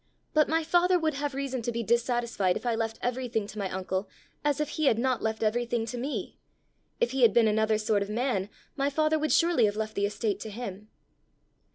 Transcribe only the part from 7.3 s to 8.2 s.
been another sort of